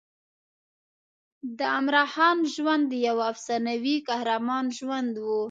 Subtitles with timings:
[1.57, 5.25] د عمراخان ژوند د یوه افسانوي قهرمان ژوند و.